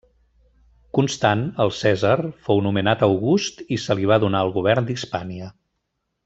[0.97, 2.15] Constant, el cèsar,
[2.47, 5.53] fou nomenat august i se li va donar el govern d'Hispània.